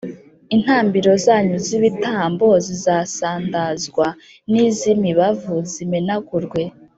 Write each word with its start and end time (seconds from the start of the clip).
Intambiro 0.55 1.11
zanyu 1.25 1.57
z’ibitambo 1.65 2.47
zizasandazwa, 2.65 4.07
n’iz’imibavu 4.51 5.55
zimenagurwe 5.71 6.61